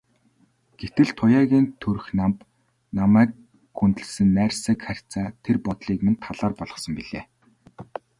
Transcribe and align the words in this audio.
Гэтэл 0.79 1.09
Туяагийн 1.19 1.67
төрх 1.81 2.05
намба, 2.19 2.43
намайг 2.97 3.31
хүндэлсэн 3.77 4.29
найрсаг 4.37 4.79
харьцаа 4.87 5.27
тэр 5.43 5.57
бодлыг 5.65 5.99
минь 6.05 6.21
талаар 6.25 6.53
болгосон 6.57 6.93
билээ. 6.97 7.23